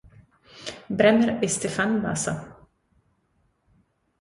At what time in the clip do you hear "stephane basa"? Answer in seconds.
1.47-2.33